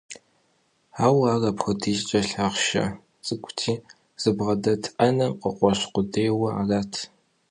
Ауэ 1.05 1.25
ар 1.33 1.43
апхуэдизкӏэ 1.49 2.19
лъахъшэ 2.29 2.83
цӏыкӏути, 3.25 3.73
зыбгъэдэт 4.21 4.83
ӏэнэм 4.95 5.33
къыкъуэщ 5.41 5.79
къудейуэ 5.93 6.49
арат. 6.61 6.93